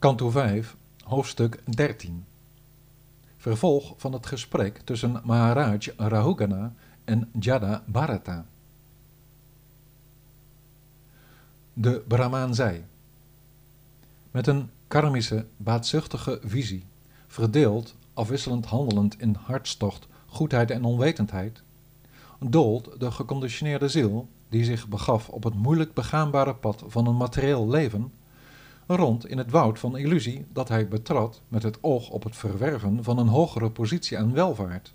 Kanto 0.00 0.30
5, 0.30 0.76
hoofdstuk 1.04 1.62
13. 1.64 2.24
Vervolg 3.36 3.94
van 3.96 4.12
het 4.12 4.26
gesprek 4.26 4.78
tussen 4.84 5.20
Maharaj 5.24 5.92
Rahugana 5.96 6.72
en 7.04 7.30
Jada 7.40 7.82
Bharata. 7.86 8.46
De 11.72 12.02
Brahmaan 12.08 12.54
zei: 12.54 12.84
Met 14.30 14.46
een 14.46 14.70
karmische, 14.88 15.46
baatzuchtige 15.56 16.40
visie, 16.44 16.84
verdeeld, 17.26 17.94
afwisselend 18.14 18.66
handelend 18.66 19.20
in 19.20 19.36
hartstocht, 19.44 20.06
goedheid 20.26 20.70
en 20.70 20.84
onwetendheid, 20.84 21.62
doolt 22.38 23.00
de 23.00 23.10
geconditioneerde 23.10 23.88
ziel, 23.88 24.28
die 24.48 24.64
zich 24.64 24.88
begaf 24.88 25.28
op 25.28 25.44
het 25.44 25.54
moeilijk 25.54 25.94
begaanbare 25.94 26.54
pad 26.54 26.84
van 26.86 27.06
een 27.06 27.16
materieel 27.16 27.68
leven, 27.68 28.12
rond 28.96 29.26
in 29.26 29.38
het 29.38 29.50
woud 29.50 29.78
van 29.78 29.96
illusie 29.96 30.46
dat 30.52 30.68
hij 30.68 30.88
betrad 30.88 31.40
met 31.48 31.62
het 31.62 31.78
oog 31.80 32.10
op 32.10 32.22
het 32.22 32.36
verwerven 32.36 33.04
van 33.04 33.18
een 33.18 33.28
hogere 33.28 33.70
positie 33.70 34.16
en 34.16 34.32
welvaart, 34.32 34.92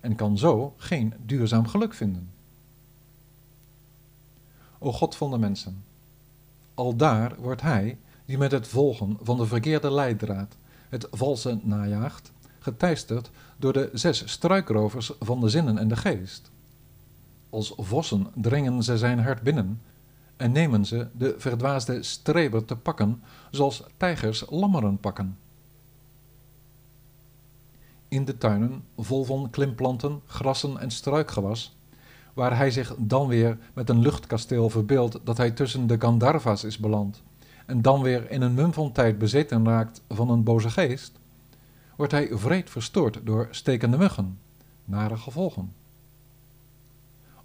en 0.00 0.14
kan 0.14 0.38
zo 0.38 0.74
geen 0.76 1.14
duurzaam 1.24 1.66
geluk 1.66 1.94
vinden. 1.94 2.30
O 4.78 4.92
God 4.92 5.16
van 5.16 5.30
de 5.30 5.38
mensen, 5.38 5.84
aldaar 6.74 7.34
wordt 7.38 7.62
hij, 7.62 7.98
die 8.24 8.38
met 8.38 8.52
het 8.52 8.68
volgen 8.68 9.18
van 9.22 9.36
de 9.36 9.46
verkeerde 9.46 9.92
leidraad 9.92 10.56
het 10.88 11.06
valse 11.10 11.58
najaagt, 11.62 12.32
geteisterd 12.58 13.30
door 13.56 13.72
de 13.72 13.90
zes 13.92 14.28
struikrovers 14.28 15.12
van 15.20 15.40
de 15.40 15.48
zinnen 15.48 15.78
en 15.78 15.88
de 15.88 15.96
geest. 15.96 16.50
Als 17.50 17.72
vossen 17.76 18.26
dringen 18.34 18.82
ze 18.82 18.98
zijn 18.98 19.18
hart 19.18 19.42
binnen 19.42 19.80
en 20.36 20.52
nemen 20.52 20.86
ze 20.86 21.06
de 21.12 21.34
verdwaasde 21.38 22.02
streber 22.02 22.64
te 22.64 22.76
pakken, 22.76 23.22
zoals 23.50 23.82
tijgers 23.96 24.44
lammeren 24.48 24.98
pakken. 24.98 25.38
In 28.08 28.24
de 28.24 28.38
tuinen, 28.38 28.84
vol 28.96 29.24
van 29.24 29.50
klimplanten, 29.50 30.20
grassen 30.26 30.78
en 30.78 30.90
struikgewas, 30.90 31.76
waar 32.34 32.56
hij 32.56 32.70
zich 32.70 32.94
dan 32.98 33.26
weer 33.26 33.58
met 33.72 33.88
een 33.88 34.00
luchtkasteel 34.00 34.70
verbeeldt 34.70 35.18
dat 35.24 35.36
hij 35.36 35.50
tussen 35.50 35.86
de 35.86 35.96
Gandharva's 36.00 36.64
is 36.64 36.78
beland, 36.78 37.22
en 37.66 37.82
dan 37.82 38.02
weer 38.02 38.30
in 38.30 38.42
een 38.42 38.54
mum 38.54 38.72
bezeten 39.18 39.64
raakt 39.64 40.02
van 40.08 40.30
een 40.30 40.42
boze 40.42 40.70
geest, 40.70 41.12
wordt 41.96 42.12
hij 42.12 42.28
vreed 42.32 42.70
verstoord 42.70 43.20
door 43.24 43.48
stekende 43.50 43.96
muggen, 43.96 44.38
nare 44.84 45.16
gevolgen 45.16 45.75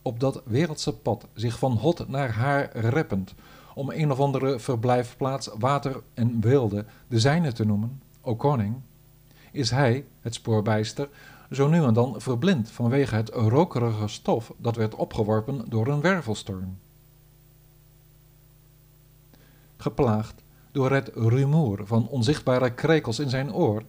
op 0.01 0.19
dat 0.19 0.41
wereldse 0.45 0.93
pad 0.93 1.27
zich 1.33 1.59
van 1.59 1.71
hot 1.71 2.07
naar 2.07 2.31
haar 2.31 2.77
reppend, 2.77 3.33
om 3.73 3.89
een 3.91 4.11
of 4.11 4.19
andere 4.19 4.59
verblijfplaats, 4.59 5.49
water 5.59 6.01
en 6.13 6.41
wilde 6.41 6.85
de 7.07 7.19
zijne 7.19 7.51
te 7.51 7.65
noemen, 7.65 8.01
o 8.21 8.35
koning, 8.35 8.75
is 9.51 9.69
hij, 9.69 10.05
het 10.21 10.33
spoorbijster, 10.33 11.09
zo 11.51 11.67
nu 11.67 11.83
en 11.83 11.93
dan 11.93 12.21
verblind 12.21 12.71
vanwege 12.71 13.15
het 13.15 13.29
rokerige 13.29 14.07
stof 14.07 14.53
dat 14.57 14.75
werd 14.75 14.95
opgeworpen 14.95 15.65
door 15.69 15.87
een 15.87 16.01
wervelstorm. 16.01 16.77
Geplaagd 19.77 20.43
door 20.71 20.91
het 20.91 21.11
rumoer 21.13 21.87
van 21.87 22.07
onzichtbare 22.07 22.73
krekels 22.73 23.19
in 23.19 23.29
zijn 23.29 23.53
oor, 23.53 23.83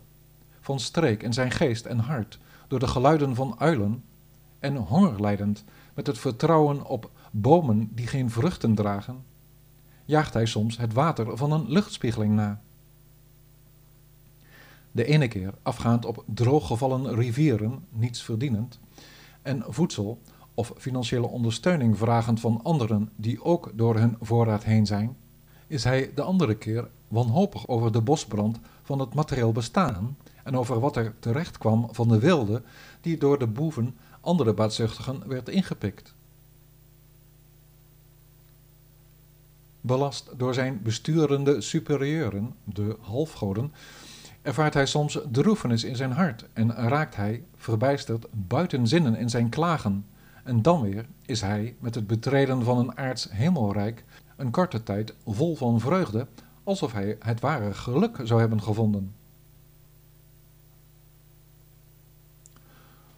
van 0.60 0.80
streek 0.80 1.22
in 1.22 1.32
zijn 1.32 1.50
geest 1.50 1.84
en 1.84 1.98
hart, 1.98 2.38
door 2.68 2.78
de 2.78 2.86
geluiden 2.86 3.34
van 3.34 3.54
uilen, 3.58 4.04
en 4.58 4.76
hongerlijdend 4.76 5.64
met 5.94 6.06
het 6.06 6.18
vertrouwen 6.18 6.86
op 6.86 7.10
bomen 7.30 7.90
die 7.94 8.06
geen 8.06 8.30
vruchten 8.30 8.74
dragen, 8.74 9.24
jaagt 10.04 10.34
hij 10.34 10.46
soms 10.46 10.78
het 10.78 10.92
water 10.92 11.36
van 11.36 11.52
een 11.52 11.64
luchtspiegeling 11.68 12.34
na. 12.34 12.60
De 14.92 15.04
ene 15.04 15.28
keer 15.28 15.54
afgaand 15.62 16.04
op 16.04 16.24
drooggevallen 16.26 17.14
rivieren, 17.14 17.84
niets 17.90 18.22
verdienend, 18.22 18.78
en 19.42 19.64
voedsel 19.68 20.20
of 20.54 20.72
financiële 20.76 21.26
ondersteuning 21.26 21.98
vragend 21.98 22.40
van 22.40 22.60
anderen 22.62 23.10
die 23.16 23.44
ook 23.44 23.70
door 23.74 23.96
hun 23.96 24.16
voorraad 24.20 24.64
heen 24.64 24.86
zijn, 24.86 25.16
is 25.66 25.84
hij 25.84 26.10
de 26.14 26.22
andere 26.22 26.54
keer 26.54 26.88
wanhopig 27.08 27.68
over 27.68 27.92
de 27.92 28.00
bosbrand 28.00 28.58
van 28.82 28.98
het 28.98 29.14
materieel 29.14 29.52
bestaan 29.52 30.16
en 30.44 30.56
over 30.56 30.80
wat 30.80 30.96
er 30.96 31.14
terecht 31.18 31.58
kwam 31.58 31.88
van 31.90 32.08
de 32.08 32.18
wilde 32.18 32.62
die 33.00 33.18
door 33.18 33.38
de 33.38 33.46
boeven 33.46 33.96
andere 34.22 34.52
baatzuchtigen 34.52 35.28
werd 35.28 35.48
ingepikt. 35.48 36.14
Belast 39.80 40.30
door 40.36 40.54
zijn 40.54 40.82
besturende 40.82 41.60
superieuren, 41.60 42.54
de 42.64 42.96
halfgoden, 43.00 43.72
ervaart 44.42 44.74
hij 44.74 44.86
soms 44.86 45.18
droefenis 45.30 45.84
in 45.84 45.96
zijn 45.96 46.12
hart 46.12 46.44
en 46.52 46.72
raakt 46.72 47.16
hij, 47.16 47.44
verbijsterd, 47.56 48.26
buiten 48.30 48.86
zinnen 48.86 49.16
in 49.16 49.30
zijn 49.30 49.48
klagen. 49.48 50.06
En 50.44 50.62
dan 50.62 50.82
weer 50.82 51.06
is 51.26 51.40
hij, 51.40 51.74
met 51.78 51.94
het 51.94 52.06
betreden 52.06 52.64
van 52.64 52.78
een 52.78 52.96
aards 52.96 53.30
hemelrijk, 53.30 54.04
een 54.36 54.50
korte 54.50 54.82
tijd 54.82 55.14
vol 55.26 55.56
van 55.56 55.80
vreugde, 55.80 56.26
alsof 56.64 56.92
hij 56.92 57.16
het 57.20 57.40
ware 57.40 57.74
geluk 57.74 58.20
zou 58.22 58.40
hebben 58.40 58.62
gevonden. 58.62 59.14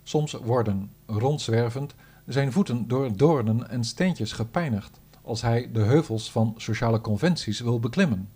Soms 0.03 0.33
worden, 0.33 0.91
rondzwervend, 1.07 1.95
zijn 2.27 2.53
voeten 2.53 2.89
door 2.89 3.17
doornen 3.17 3.71
en 3.71 3.85
steentjes 3.85 4.33
gepijnigd 4.33 5.01
als 5.23 5.43
hij 5.43 5.71
de 5.73 5.81
heuvels 5.81 6.31
van 6.31 6.55
sociale 6.57 7.01
conventies 7.01 7.61
wil 7.61 7.81
beklimmen, 7.81 8.29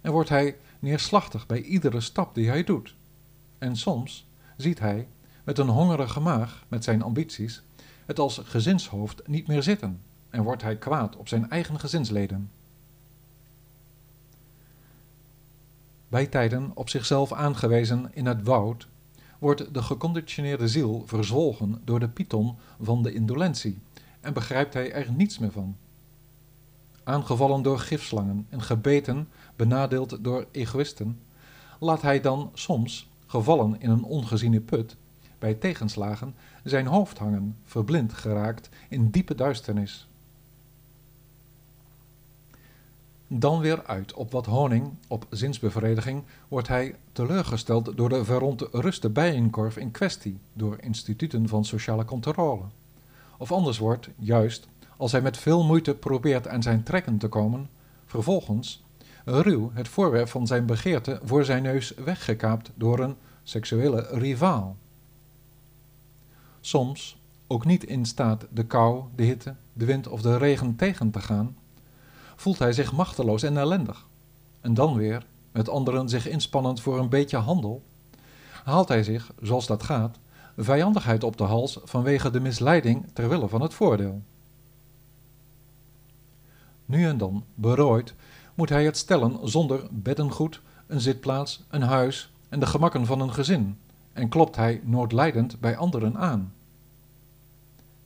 en 0.00 0.12
wordt 0.12 0.28
hij 0.28 0.56
neerslachtig 0.78 1.46
bij 1.46 1.62
iedere 1.62 2.00
stap 2.00 2.34
die 2.34 2.48
hij 2.48 2.64
doet. 2.64 2.94
En 3.58 3.76
soms 3.76 4.26
ziet 4.56 4.78
hij, 4.78 5.08
met 5.44 5.58
een 5.58 5.68
hongerige 5.68 6.20
maag, 6.20 6.64
met 6.68 6.84
zijn 6.84 7.02
ambities, 7.02 7.62
het 8.06 8.18
als 8.18 8.40
gezinshoofd 8.44 9.26
niet 9.26 9.46
meer 9.46 9.62
zitten 9.62 10.00
en 10.30 10.42
wordt 10.42 10.62
hij 10.62 10.76
kwaad 10.76 11.16
op 11.16 11.28
zijn 11.28 11.50
eigen 11.50 11.80
gezinsleden. 11.80 12.50
Bij 16.08 16.26
tijden 16.26 16.70
op 16.74 16.88
zichzelf 16.88 17.32
aangewezen 17.32 18.10
in 18.12 18.26
het 18.26 18.42
woud 18.42 18.88
wordt 19.42 19.74
de 19.74 19.82
geconditioneerde 19.82 20.68
ziel 20.68 21.02
verzwolgen 21.06 21.80
door 21.84 22.00
de 22.00 22.08
python 22.08 22.56
van 22.80 23.02
de 23.02 23.12
indolentie 23.12 23.78
en 24.20 24.32
begrijpt 24.32 24.74
hij 24.74 24.92
er 24.92 25.12
niets 25.12 25.38
meer 25.38 25.52
van. 25.52 25.76
Aangevallen 27.04 27.62
door 27.62 27.78
gifslangen 27.78 28.46
en 28.48 28.62
gebeten, 28.62 29.28
benadeeld 29.56 30.24
door 30.24 30.46
egoïsten, 30.50 31.20
laat 31.80 32.02
hij 32.02 32.20
dan 32.20 32.50
soms, 32.54 33.10
gevallen 33.26 33.80
in 33.80 33.90
een 33.90 34.04
ongeziene 34.04 34.60
put, 34.60 34.96
bij 35.38 35.54
tegenslagen 35.54 36.34
zijn 36.64 36.86
hoofd 36.86 37.18
hangen, 37.18 37.56
verblind 37.64 38.12
geraakt 38.12 38.68
in 38.88 39.10
diepe 39.10 39.34
duisternis. 39.34 40.08
Dan 43.38 43.60
weer 43.60 43.82
uit 43.86 44.12
op 44.14 44.32
wat 44.32 44.46
honing, 44.46 44.90
op 45.08 45.26
zinsbevrediging, 45.30 46.22
wordt 46.48 46.68
hij 46.68 46.94
teleurgesteld 47.12 47.96
door 47.96 48.08
de 48.08 48.24
verontruste 48.24 49.10
bijenkorf 49.10 49.76
in 49.76 49.90
kwestie, 49.90 50.38
door 50.52 50.76
instituten 50.80 51.48
van 51.48 51.64
sociale 51.64 52.04
controle. 52.04 52.62
Of 53.38 53.52
anders 53.52 53.78
wordt, 53.78 54.08
juist, 54.16 54.68
als 54.96 55.12
hij 55.12 55.20
met 55.20 55.36
veel 55.36 55.64
moeite 55.64 55.94
probeert 55.94 56.48
aan 56.48 56.62
zijn 56.62 56.82
trekken 56.82 57.18
te 57.18 57.28
komen, 57.28 57.68
vervolgens 58.06 58.82
ruw 59.24 59.70
het 59.74 59.88
voorwerp 59.88 60.28
van 60.28 60.46
zijn 60.46 60.66
begeerte 60.66 61.20
voor 61.24 61.44
zijn 61.44 61.62
neus 61.62 61.94
weggekaapt 61.94 62.70
door 62.74 62.98
een 62.98 63.16
seksuele 63.42 64.08
rivaal. 64.10 64.76
Soms, 66.60 67.16
ook 67.46 67.64
niet 67.64 67.84
in 67.84 68.06
staat 68.06 68.46
de 68.50 68.64
kou, 68.64 69.02
de 69.14 69.22
hitte, 69.22 69.54
de 69.72 69.84
wind 69.84 70.08
of 70.08 70.22
de 70.22 70.38
regen 70.38 70.76
tegen 70.76 71.10
te 71.10 71.20
gaan, 71.20 71.56
voelt 72.36 72.58
hij 72.58 72.72
zich 72.72 72.92
machteloos 72.92 73.42
en 73.42 73.56
ellendig. 73.56 74.06
En 74.60 74.74
dan 74.74 74.96
weer, 74.96 75.26
met 75.52 75.68
anderen 75.68 76.08
zich 76.08 76.28
inspannend 76.28 76.80
voor 76.80 76.98
een 76.98 77.08
beetje 77.08 77.36
handel, 77.36 77.82
haalt 78.64 78.88
hij 78.88 79.02
zich, 79.02 79.32
zoals 79.40 79.66
dat 79.66 79.82
gaat, 79.82 80.18
vijandigheid 80.56 81.24
op 81.24 81.36
de 81.36 81.44
hals 81.44 81.78
vanwege 81.84 82.30
de 82.30 82.40
misleiding 82.40 83.06
ter 83.12 83.28
wille 83.28 83.48
van 83.48 83.60
het 83.60 83.74
voordeel. 83.74 84.22
Nu 86.86 87.06
en 87.06 87.18
dan, 87.18 87.44
berooid, 87.54 88.14
moet 88.54 88.68
hij 88.68 88.84
het 88.84 88.96
stellen 88.96 89.38
zonder 89.48 89.86
beddengoed, 89.90 90.60
een 90.86 91.00
zitplaats, 91.00 91.64
een 91.68 91.82
huis 91.82 92.32
en 92.48 92.60
de 92.60 92.66
gemakken 92.66 93.06
van 93.06 93.20
een 93.20 93.32
gezin, 93.32 93.78
en 94.12 94.28
klopt 94.28 94.56
hij 94.56 94.80
noodlijdend 94.84 95.60
bij 95.60 95.76
anderen 95.76 96.16
aan. 96.16 96.52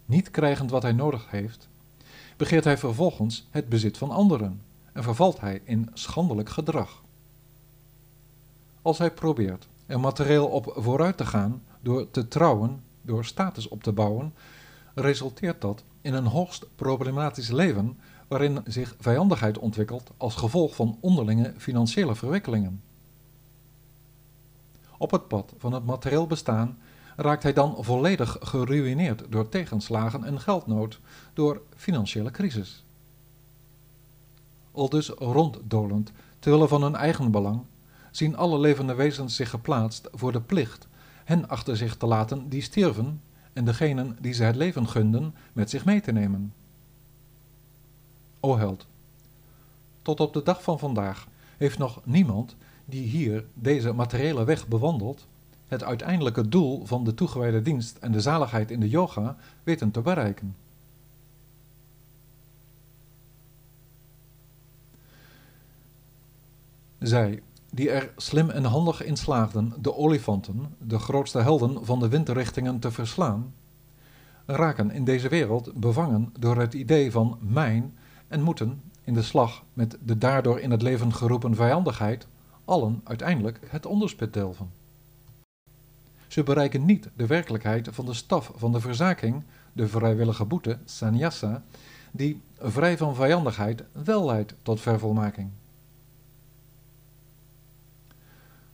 Niet 0.06 0.30
krijgend 0.30 0.70
wat 0.70 0.82
hij 0.82 0.92
nodig 0.92 1.30
heeft, 1.30 1.68
begeert 2.36 2.64
hij 2.64 2.78
vervolgens 2.78 3.46
het 3.50 3.68
bezit 3.68 3.98
van 3.98 4.10
anderen 4.10 4.60
en 4.92 5.02
vervalt 5.02 5.40
hij 5.40 5.60
in 5.64 5.90
schandelijk 5.92 6.48
gedrag. 6.48 7.02
Als 8.82 8.98
hij 8.98 9.10
probeert 9.10 9.68
er 9.86 10.00
materieel 10.00 10.46
op 10.46 10.72
vooruit 10.76 11.16
te 11.16 11.26
gaan 11.26 11.62
door 11.80 12.10
te 12.10 12.28
trouwen, 12.28 12.82
door 13.02 13.24
status 13.24 13.68
op 13.68 13.82
te 13.82 13.92
bouwen, 13.92 14.34
resulteert 14.94 15.60
dat 15.60 15.84
in 16.00 16.14
een 16.14 16.26
hoogst 16.26 16.66
problematisch 16.74 17.50
leven 17.50 17.98
waarin 18.28 18.60
zich 18.64 18.94
vijandigheid 18.98 19.58
ontwikkelt 19.58 20.10
als 20.16 20.34
gevolg 20.34 20.74
van 20.74 20.98
onderlinge 21.00 21.54
financiële 21.56 22.14
verwikkelingen 22.14 22.82
Op 24.98 25.10
het 25.10 25.28
pad 25.28 25.52
van 25.58 25.72
het 25.72 25.84
materieel 25.84 26.26
bestaan 26.26 26.78
raakt 27.16 27.42
hij 27.42 27.52
dan 27.52 27.76
volledig 27.78 28.36
geruïneerd 28.40 29.24
door 29.28 29.48
tegenslagen 29.48 30.24
en 30.24 30.40
geldnood, 30.40 31.00
door 31.34 31.62
financiële 31.76 32.30
crisis. 32.30 32.84
Al 34.72 34.88
dus 34.88 35.08
ronddolend, 35.08 36.12
terwille 36.38 36.68
van 36.68 36.82
hun 36.82 36.96
eigen 36.96 37.30
belang, 37.30 37.60
zien 38.10 38.36
alle 38.36 38.58
levende 38.58 38.94
wezens 38.94 39.36
zich 39.36 39.50
geplaatst 39.50 40.08
voor 40.12 40.32
de 40.32 40.40
plicht 40.40 40.88
hen 41.24 41.48
achter 41.48 41.76
zich 41.76 41.96
te 41.96 42.06
laten 42.06 42.48
die 42.48 42.62
stierven 42.62 43.20
en 43.52 43.64
degenen 43.64 44.16
die 44.20 44.32
ze 44.32 44.42
het 44.42 44.56
leven 44.56 44.88
gunden 44.88 45.34
met 45.52 45.70
zich 45.70 45.84
mee 45.84 46.00
te 46.00 46.12
nemen. 46.12 46.52
O 48.40 48.56
held, 48.56 48.86
tot 50.02 50.20
op 50.20 50.32
de 50.32 50.42
dag 50.42 50.62
van 50.62 50.78
vandaag 50.78 51.26
heeft 51.56 51.78
nog 51.78 52.00
niemand 52.04 52.56
die 52.84 53.08
hier 53.08 53.44
deze 53.54 53.92
materiële 53.92 54.44
weg 54.44 54.68
bewandelt, 54.68 55.26
het 55.68 55.84
uiteindelijke 55.84 56.48
doel 56.48 56.86
van 56.86 57.04
de 57.04 57.14
toegewijde 57.14 57.62
dienst 57.62 57.96
en 57.96 58.12
de 58.12 58.20
zaligheid 58.20 58.70
in 58.70 58.80
de 58.80 58.88
yoga 58.88 59.36
weten 59.62 59.90
te 59.90 60.00
bereiken. 60.00 60.56
Zij, 66.98 67.42
die 67.70 67.90
er 67.90 68.12
slim 68.16 68.50
en 68.50 68.64
handig 68.64 69.02
in 69.04 69.16
slaagden 69.16 69.72
de 69.78 69.94
olifanten, 69.94 70.74
de 70.78 70.98
grootste 70.98 71.38
helden 71.38 71.84
van 71.84 72.00
de 72.00 72.08
windrichtingen, 72.08 72.78
te 72.78 72.90
verslaan, 72.90 73.54
raken 74.46 74.90
in 74.90 75.04
deze 75.04 75.28
wereld 75.28 75.72
bevangen 75.74 76.32
door 76.38 76.56
het 76.56 76.74
idee 76.74 77.10
van 77.10 77.38
mijn 77.40 77.94
en 78.28 78.42
moeten 78.42 78.82
in 79.04 79.14
de 79.14 79.22
slag 79.22 79.62
met 79.72 79.98
de 80.04 80.18
daardoor 80.18 80.60
in 80.60 80.70
het 80.70 80.82
leven 80.82 81.14
geroepen 81.14 81.54
vijandigheid 81.54 82.26
allen 82.64 83.00
uiteindelijk 83.04 83.60
het 83.66 83.86
onderspit 83.86 84.32
delven. 84.32 84.70
Ze 86.36 86.42
bereiken 86.42 86.84
niet 86.84 87.08
de 87.14 87.26
werkelijkheid 87.26 87.88
van 87.92 88.04
de 88.04 88.14
staf 88.14 88.52
van 88.56 88.72
de 88.72 88.80
verzaking, 88.80 89.42
de 89.72 89.88
vrijwillige 89.88 90.44
boete, 90.44 90.78
sannyasa, 90.84 91.62
die 92.10 92.40
vrij 92.58 92.96
van 92.96 93.14
vijandigheid 93.14 93.82
wel 93.92 94.24
leidt 94.24 94.54
tot 94.62 94.80
vervolmaking. 94.80 95.50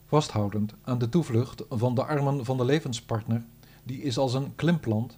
Vasthoudend 0.07 0.73
aan 0.81 0.97
de 0.97 1.09
toevlucht 1.09 1.63
van 1.69 1.95
de 1.95 2.03
armen 2.05 2.45
van 2.45 2.57
de 2.57 2.65
levenspartner, 2.65 3.43
die 3.83 4.01
is 4.01 4.17
als 4.17 4.33
een 4.33 4.55
klimplant, 4.55 5.17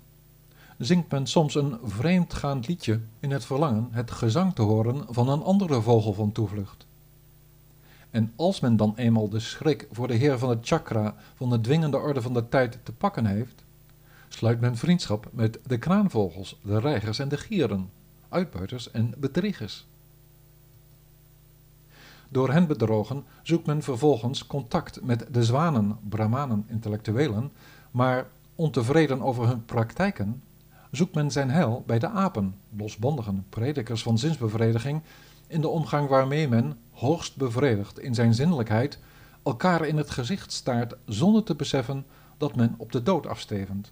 zingt 0.77 1.11
men 1.11 1.27
soms 1.27 1.55
een 1.55 1.77
vreemdgaand 1.83 2.67
liedje 2.67 2.99
in 3.19 3.31
het 3.31 3.45
verlangen 3.45 3.87
het 3.91 4.11
gezang 4.11 4.55
te 4.55 4.61
horen 4.61 5.05
van 5.09 5.29
een 5.29 5.43
andere 5.43 5.81
vogel 5.81 6.13
van 6.13 6.31
toevlucht. 6.31 6.84
En 8.15 8.33
als 8.35 8.59
men 8.59 8.77
dan 8.77 8.93
eenmaal 8.95 9.29
de 9.29 9.39
schrik 9.39 9.87
voor 9.91 10.07
de 10.07 10.13
heer 10.13 10.39
van 10.39 10.49
het 10.49 10.67
chakra 10.67 11.15
van 11.35 11.49
de 11.49 11.61
dwingende 11.61 11.97
orde 11.97 12.21
van 12.21 12.33
de 12.33 12.49
tijd 12.49 12.77
te 12.83 12.91
pakken 12.91 13.25
heeft, 13.25 13.63
sluit 14.27 14.59
men 14.59 14.77
vriendschap 14.77 15.29
met 15.31 15.59
de 15.65 15.77
kraanvogels, 15.77 16.59
de 16.63 16.79
reigers 16.79 17.19
en 17.19 17.29
de 17.29 17.37
gieren, 17.37 17.89
uitbuiters 18.29 18.91
en 18.91 19.13
bedriegers. 19.17 19.85
Door 22.29 22.51
hen 22.51 22.67
bedrogen 22.67 23.23
zoekt 23.43 23.65
men 23.65 23.83
vervolgens 23.83 24.47
contact 24.47 25.01
met 25.01 25.25
de 25.31 25.43
zwanen, 25.43 25.97
brahmanen, 26.09 26.65
intellectuelen, 26.67 27.51
maar 27.91 28.27
ontevreden 28.55 29.21
over 29.21 29.47
hun 29.47 29.65
praktijken, 29.65 30.41
zoekt 30.91 31.15
men 31.15 31.31
zijn 31.31 31.49
heil 31.49 31.83
bij 31.85 31.99
de 31.99 32.09
apen, 32.09 32.55
losbandigen, 32.77 33.45
predikers 33.49 34.03
van 34.03 34.17
zinsbevrediging, 34.17 35.01
in 35.47 35.61
de 35.61 35.67
omgang 35.67 36.09
waarmee 36.09 36.47
men, 36.47 36.77
hoogst 36.91 37.35
bevredigd 37.35 37.99
in 37.99 38.15
zijn 38.15 38.33
zinnelijkheid, 38.33 38.99
elkaar 39.43 39.85
in 39.85 39.97
het 39.97 40.09
gezicht 40.09 40.51
staart 40.51 40.95
zonder 41.05 41.43
te 41.43 41.55
beseffen 41.55 42.05
dat 42.37 42.55
men 42.55 42.75
op 42.77 42.91
de 42.91 43.03
dood 43.03 43.27
afstevend. 43.27 43.91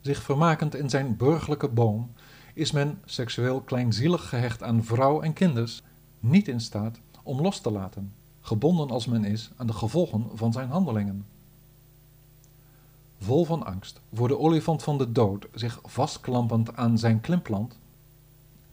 Zich 0.00 0.22
vermakend 0.22 0.74
in 0.74 0.90
zijn 0.90 1.16
burgerlijke 1.16 1.68
boom, 1.68 2.12
is 2.54 2.72
men 2.72 2.98
seksueel 3.04 3.60
kleinzielig 3.60 4.28
gehecht 4.28 4.62
aan 4.62 4.84
vrouw 4.84 5.20
en 5.20 5.32
kinders, 5.32 5.82
niet 6.20 6.48
in 6.48 6.60
staat 6.60 6.98
om 7.22 7.40
los 7.40 7.60
te 7.60 7.70
laten, 7.70 8.12
gebonden 8.40 8.90
als 8.90 9.06
men 9.06 9.24
is 9.24 9.50
aan 9.56 9.66
de 9.66 9.72
gevolgen 9.72 10.30
van 10.34 10.52
zijn 10.52 10.68
handelingen. 10.68 11.26
Vol 13.18 13.44
van 13.44 13.64
angst 13.64 14.00
voor 14.12 14.28
de 14.28 14.38
olifant 14.38 14.82
van 14.82 14.98
de 14.98 15.12
dood 15.12 15.46
zich 15.54 15.80
vastklampend 15.82 16.76
aan 16.76 16.98
zijn 16.98 17.20
klimplant, 17.20 17.78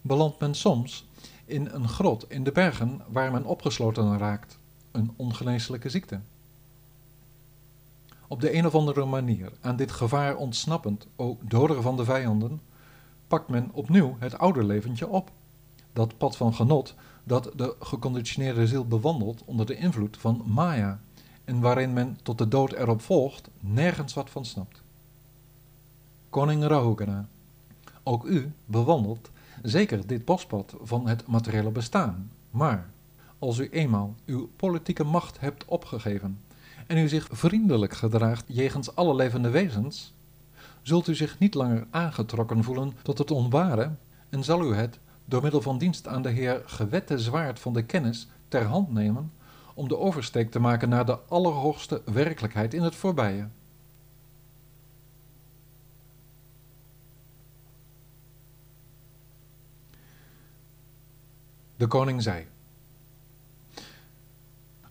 belandt 0.04 0.40
men 0.40 0.56
soms 0.56 1.06
in 1.46 1.68
een 1.72 1.88
grot 1.88 2.30
in 2.30 2.44
de 2.44 2.52
bergen 2.52 3.02
waar 3.08 3.32
men 3.32 3.46
opgesloten 3.46 4.18
raakt, 4.18 4.58
een 4.92 5.14
ongeneeslijke 5.16 5.90
ziekte. 5.90 6.20
Op 8.28 8.42
de 8.42 8.54
een 8.54 8.66
of 8.66 8.76
andere 8.76 9.06
manier 9.06 9.52
aan 9.62 9.76
dit 9.76 9.92
gevaar 9.92 10.36
ontsnappend, 10.36 11.08
o 11.16 11.38
doder 11.42 11.82
van 11.82 11.98
de 11.98 12.04
vijanden, 12.04 12.62
pakt 13.28 13.48
men 13.48 13.70
opnieuw 13.74 14.16
het 14.20 14.38
oude 14.38 14.64
leventje 14.64 15.08
op. 15.08 15.32
Dat 15.94 16.18
pad 16.18 16.38
van 16.38 16.54
genot 16.54 16.96
dat 17.24 17.52
de 17.56 17.76
geconditioneerde 17.80 18.68
ziel 18.68 18.86
bewandelt 18.86 19.42
onder 19.46 19.66
de 19.66 19.76
invloed 19.76 20.18
van 20.18 20.44
Maya 20.46 21.00
en 21.46 21.60
waarin 21.60 21.94
men 21.94 22.18
tot 22.24 22.38
de 22.38 22.48
dood 22.48 22.72
erop 22.72 23.02
volgt, 23.02 23.50
nergens 23.60 24.14
wat 24.14 24.30
van 24.30 24.46
snapt. 24.46 24.82
Koning 26.30 26.64
Rahugana, 26.64 27.28
ook 28.04 28.24
u 28.24 28.52
bewandelt 28.66 29.32
zeker 29.64 30.08
dit 30.08 30.26
bospad 30.26 30.76
van 30.82 31.08
het 31.08 31.28
materiële 31.28 31.72
bestaan, 31.72 32.32
maar 32.50 32.90
als 33.40 33.58
u 33.58 33.70
eenmaal 33.72 34.16
uw 34.26 34.50
politieke 34.56 35.04
macht 35.04 35.40
hebt 35.40 35.66
opgegeven 35.66 36.40
en 36.88 36.98
u 36.98 37.08
zich 37.08 37.28
vriendelijk 37.32 37.94
gedraagt 37.94 38.46
jegens 38.48 38.96
alle 38.96 39.16
levende 39.16 39.50
wezens, 39.50 40.14
zult 40.82 41.08
u 41.08 41.16
zich 41.16 41.40
niet 41.40 41.54
langer 41.54 41.88
aangetrokken 41.90 42.64
voelen 42.64 42.94
tot 43.02 43.18
het 43.18 43.32
onware 43.32 43.92
en 44.30 44.44
zal 44.44 44.72
u 44.72 44.76
het, 44.76 45.00
door 45.26 45.42
middel 45.42 45.62
van 45.62 45.78
dienst 45.78 46.08
aan 46.08 46.22
de 46.22 46.30
Heer 46.30 46.62
gewette 46.66 47.20
zwaard 47.20 47.60
van 47.60 47.74
de 47.74 47.84
kennis, 47.84 48.28
ter 48.48 48.66
hand 48.66 48.94
nemen 48.94 49.32
om 49.74 49.88
de 49.88 49.98
oversteek 49.98 50.52
te 50.52 50.60
maken 50.60 50.90
naar 50.90 51.06
de 51.06 51.18
allerhoogste 51.28 52.02
werkelijkheid 52.06 52.74
in 52.74 52.82
het 52.82 52.96
voorbije. 52.96 53.48
De 61.76 61.88
koning 61.88 62.22
zei: 62.22 62.46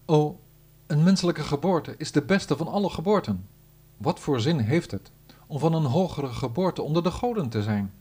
O, 0.05 0.41
een 0.87 1.03
menselijke 1.03 1.43
geboorte 1.43 1.95
is 1.99 2.13
de 2.13 2.23
beste 2.23 2.57
van 2.57 2.69
alle 2.69 2.91
geboorten. 2.91 3.47
Wat 3.97 4.21
voor 4.21 4.41
zin 4.41 4.59
heeft 4.59 4.91
het 4.91 5.11
om 5.47 5.59
van 5.59 5.75
een 5.75 5.85
hogere 5.85 6.29
geboorte 6.29 6.83
onder 6.83 7.03
de 7.03 7.11
goden 7.11 7.49
te 7.49 7.63
zijn? 7.63 7.93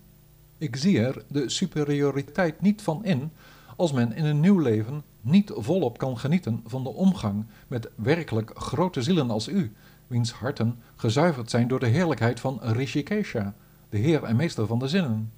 Ik 0.58 0.76
zie 0.76 1.00
er 1.00 1.24
de 1.28 1.50
superioriteit 1.50 2.62
niet 2.62 2.82
van 2.82 3.06
in 3.06 3.32
als 3.76 3.92
men 3.92 4.14
in 4.14 4.26
een 4.26 4.40
nieuw 4.40 4.60
leven 4.60 5.04
niet 5.22 5.52
volop 5.56 5.98
kan 5.98 6.18
genieten 6.18 6.64
van 6.66 6.84
de 6.84 6.90
omgang 6.90 7.46
met 7.68 7.90
werkelijk 7.96 8.52
grote 8.54 9.02
zielen 9.02 9.32
als 9.32 9.48
u, 9.48 9.74
wiens 10.08 10.32
harten 10.32 10.80
gezuiverd 10.96 11.50
zijn 11.50 11.68
door 11.68 11.80
de 11.80 11.88
heerlijkheid 11.88 12.40
van 12.40 12.60
Rishikesha, 12.62 13.54
de 13.90 13.98
heer 13.98 14.24
en 14.24 14.36
meester 14.36 14.68
van 14.68 14.80
de 14.80 14.88
zinnen. 14.88 15.32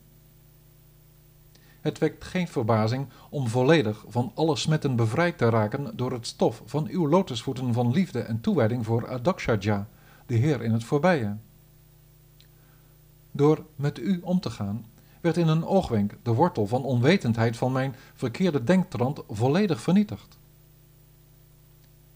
Het 1.84 1.98
wekt 1.98 2.24
geen 2.24 2.48
verbazing 2.48 3.08
om 3.30 3.48
volledig 3.48 4.06
van 4.08 4.32
alle 4.36 4.56
smetten 4.56 4.96
bevrijd 4.96 5.38
te 5.38 5.50
raken 5.50 5.98
door 5.98 6.12
het 6.12 6.28
stof 6.28 6.62
van 6.66 6.88
uw 6.88 7.08
lotusvoeten 7.08 7.74
van 7.74 7.92
liefde 7.92 8.20
en 8.20 8.42
toewijding 8.42 8.86
voor 8.86 9.10
Adakshaja, 9.10 9.88
de 10.25 10.36
Heer 10.36 10.62
in 10.62 10.72
het 10.72 10.84
voorbije. 10.84 11.36
Door 13.32 13.66
met 13.75 14.00
u 14.00 14.20
om 14.22 14.40
te 14.40 14.50
gaan, 14.50 14.86
werd 15.22 15.38
in 15.38 15.48
een 15.48 15.66
oogwenk 15.66 16.18
de 16.22 16.34
wortel 16.34 16.68
van 16.68 16.84
onwetendheid 16.84 17.58
van 17.58 17.72
mijn 17.72 17.96
verkeerde 18.13 18.63
denktrand 18.63 19.22
volledig 19.30 19.82
vernietigd. 19.82 20.38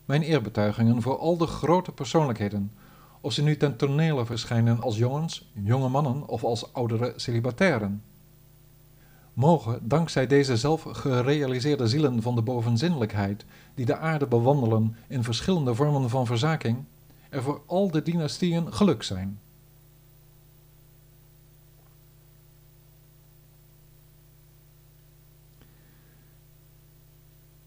Mijn 0.06 0.22
eerbetuigingen 0.22 1.02
voor 1.02 1.18
al 1.18 1.38
de 1.38 1.48
grote 1.48 1.92
persoonlijkheden, 1.92 2.72
of 3.22 3.34
ze 3.34 3.44
nu 3.44 3.58
ten 3.58 3.78
tonele 3.78 4.26
verschijnen 4.26 4.82
als 4.82 4.98
jongens, 4.98 5.52
jonge 5.54 5.90
mannen 5.90 6.28
of 6.28 6.44
als 6.44 6.74
oudere 6.74 7.14
celibatairen. 7.16 8.04
Mogen, 9.38 9.79
dankzij 9.88 10.27
deze 10.27 10.58
zelf 10.58 10.82
gerealiseerde 10.82 11.88
zielen 11.88 12.22
van 12.22 12.36
de 12.36 12.41
bovenzinnelijkheid, 12.41 13.46
die 13.75 13.86
de 13.86 13.98
aarde 13.98 14.27
bewandelen 14.27 14.96
in 15.08 15.24
verschillende 15.24 15.75
vormen 15.75 16.10
van 16.10 16.25
verzaking, 16.25 16.84
er 17.29 17.44
voor 17.44 17.62
al 17.65 17.91
de 17.91 18.01
dynastieën 18.01 18.74
geluk 18.74 19.03
zijn. 19.03 19.39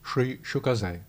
Sri 0.02 0.38
Shuka 0.42 0.74
zei. 0.74 1.02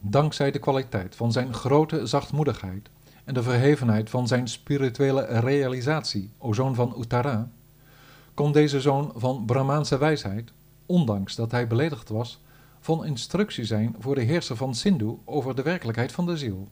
Dankzij 0.00 0.50
de 0.50 0.58
kwaliteit 0.58 1.16
van 1.16 1.32
zijn 1.32 1.54
grote 1.54 2.06
zachtmoedigheid 2.06 2.88
en 3.24 3.34
de 3.34 3.42
verhevenheid 3.42 4.10
van 4.10 4.26
zijn 4.26 4.48
spirituele 4.48 5.24
realisatie, 5.24 6.30
o 6.38 6.52
zoon 6.52 6.74
van 6.74 6.94
Uttara, 6.98 7.50
kon 8.36 8.52
deze 8.52 8.80
zoon 8.80 9.12
van 9.14 9.44
Brahmaanse 9.44 9.98
wijsheid, 9.98 10.52
ondanks 10.86 11.34
dat 11.34 11.50
hij 11.50 11.66
beledigd 11.66 12.08
was, 12.08 12.40
van 12.80 13.04
instructie 13.04 13.64
zijn 13.64 13.94
voor 13.98 14.14
de 14.14 14.20
heerser 14.20 14.56
van 14.56 14.74
Sindhu 14.74 15.18
over 15.24 15.54
de 15.54 15.62
werkelijkheid 15.62 16.12
van 16.12 16.26
de 16.26 16.36
ziel. 16.36 16.68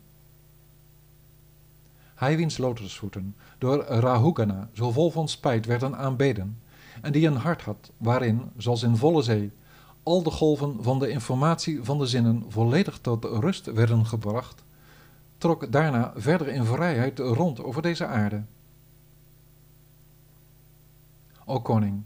Hij 2.14 2.36
wiens 2.36 2.58
lotusvoeten 2.58 3.34
door 3.58 3.84
Rahugana 3.84 4.68
zo 4.72 4.90
vol 4.90 5.10
van 5.10 5.28
spijt 5.28 5.66
werden 5.66 5.96
aanbeden, 5.96 6.58
en 7.02 7.12
die 7.12 7.26
een 7.26 7.36
hart 7.36 7.62
had 7.62 7.90
waarin, 7.96 8.42
zoals 8.56 8.82
in 8.82 8.96
volle 8.96 9.22
zee, 9.22 9.52
al 10.02 10.22
de 10.22 10.30
golven 10.30 10.76
van 10.80 10.98
de 10.98 11.08
informatie 11.08 11.82
van 11.82 11.98
de 11.98 12.06
zinnen 12.06 12.44
volledig 12.48 12.98
tot 12.98 13.24
rust 13.24 13.72
werden 13.72 14.06
gebracht, 14.06 14.64
trok 15.38 15.72
daarna 15.72 16.12
verder 16.16 16.48
in 16.48 16.64
vrijheid 16.64 17.18
rond 17.18 17.62
over 17.62 17.82
deze 17.82 18.06
aarde. 18.06 18.42
O 21.46 21.60
koning, 21.60 22.04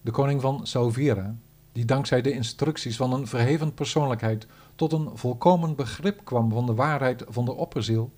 de 0.00 0.10
koning 0.10 0.40
van 0.40 0.66
Sauvira, 0.66 1.34
die 1.72 1.84
dankzij 1.84 2.22
de 2.22 2.32
instructies 2.32 2.96
van 2.96 3.12
een 3.12 3.26
verheven 3.26 3.74
persoonlijkheid 3.74 4.46
tot 4.74 4.92
een 4.92 5.10
volkomen 5.14 5.74
begrip 5.74 6.24
kwam 6.24 6.50
van 6.50 6.66
de 6.66 6.74
waarheid 6.74 7.24
van 7.28 7.44
de 7.44 7.54
opperziel, 7.54 8.12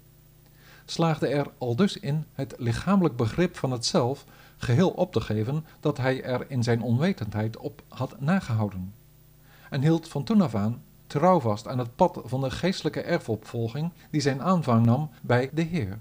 slaagde 0.85 1.27
er 1.27 1.51
al 1.59 1.77
dus 1.77 1.97
in 1.97 2.25
het 2.33 2.55
lichamelijk 2.57 3.17
begrip 3.17 3.57
van 3.57 3.71
het 3.71 3.87
zelf 3.87 4.25
geheel 4.57 4.91
op 4.91 5.13
te 5.13 5.21
geven 5.21 5.65
dat 5.81 5.99
hij 5.99 6.23
er 6.23 6.51
in 6.51 6.63
zijn 6.63 6.83
onwetendheid 6.83 7.57
op 7.57 7.83
had 7.89 8.21
nagehouden, 8.21 8.95
en 9.71 9.83
hield 9.83 10.09
van 10.09 10.25
toen 10.25 10.41
af 10.41 10.55
aan 10.55 10.83
trouw 11.07 11.41
vast 11.41 11.69
aan 11.69 11.79
het 11.79 11.97
pad 11.97 12.21
van 12.25 12.41
de 12.41 12.51
geestelijke 12.51 13.01
erfopvolging 13.01 13.93
die 14.11 14.21
zijn 14.21 14.43
aanvang 14.43 14.87
nam 14.87 15.11
bij 15.23 15.51
de 15.53 15.63
Heer. 15.63 15.99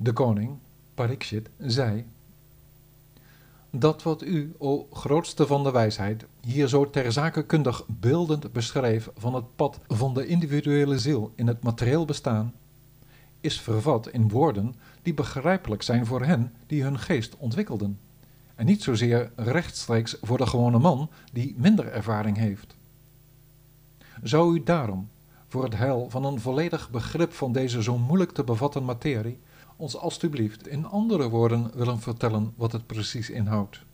De 0.00 0.12
koning, 0.12 0.58
Parikshit, 0.94 1.48
zei 1.58 2.04
dat 3.70 4.02
wat 4.02 4.22
u, 4.22 4.54
o 4.58 4.86
grootste 4.92 5.46
van 5.46 5.62
de 5.62 5.70
wijsheid, 5.70 6.24
hier 6.40 6.68
zo 6.68 6.90
ter 6.90 7.12
zake 7.12 7.44
kundig 7.44 7.84
beeldend 7.86 8.52
beschreef 8.52 9.10
van 9.16 9.34
het 9.34 9.56
pad 9.56 9.80
van 9.86 10.14
de 10.14 10.26
individuele 10.26 10.98
ziel 10.98 11.32
in 11.34 11.46
het 11.46 11.62
materieel 11.62 12.04
bestaan, 12.04 12.54
is 13.40 13.60
vervat 13.60 14.08
in 14.08 14.28
woorden 14.28 14.74
die 15.02 15.14
begrijpelijk 15.14 15.82
zijn 15.82 16.06
voor 16.06 16.24
hen 16.24 16.52
die 16.66 16.82
hun 16.82 16.98
geest 16.98 17.36
ontwikkelden, 17.36 17.98
en 18.54 18.66
niet 18.66 18.82
zozeer 18.82 19.30
rechtstreeks 19.36 20.16
voor 20.22 20.38
de 20.38 20.46
gewone 20.46 20.78
man 20.78 21.10
die 21.32 21.54
minder 21.56 21.92
ervaring 21.92 22.36
heeft. 22.36 22.76
Zou 24.22 24.54
u 24.54 24.62
daarom, 24.62 25.08
voor 25.48 25.64
het 25.64 25.76
heil 25.76 26.06
van 26.10 26.24
een 26.24 26.40
volledig 26.40 26.90
begrip 26.90 27.32
van 27.32 27.52
deze 27.52 27.82
zo 27.82 27.98
moeilijk 27.98 28.32
te 28.32 28.44
bevatten 28.44 28.84
materie, 28.84 29.38
ons 29.78 29.96
alstublieft 29.96 30.66
in 30.66 30.86
andere 30.86 31.28
woorden 31.28 31.70
willen 31.74 32.00
vertellen 32.00 32.52
wat 32.56 32.72
het 32.72 32.86
precies 32.86 33.30
inhoudt. 33.30 33.86